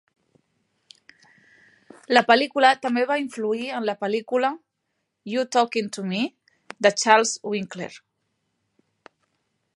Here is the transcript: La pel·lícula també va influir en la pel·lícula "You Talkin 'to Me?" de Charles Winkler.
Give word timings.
La 2.17 2.23
pel·lícula 2.29 2.71
també 2.85 3.03
va 3.11 3.17
influir 3.25 3.67
en 3.81 3.85
la 3.91 3.95
pel·lícula 4.05 4.51
"You 5.35 5.47
Talkin 5.57 5.93
'to 5.99 6.07
Me?" 6.15 6.23
de 6.87 6.95
Charles 7.05 7.37
Winkler. 7.55 7.93